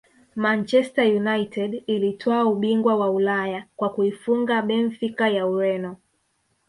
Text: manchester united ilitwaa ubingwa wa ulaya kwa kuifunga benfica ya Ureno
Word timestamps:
manchester 0.35 1.03
united 1.15 1.83
ilitwaa 1.87 2.45
ubingwa 2.45 2.95
wa 2.95 3.09
ulaya 3.09 3.65
kwa 3.75 3.89
kuifunga 3.93 4.61
benfica 4.61 5.23
ya 5.29 5.47
Ureno 5.47 5.97